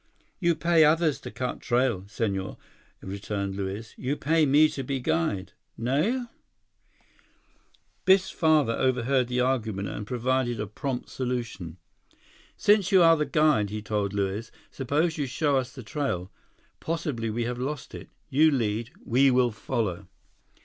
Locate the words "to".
1.21-1.29, 4.69-4.81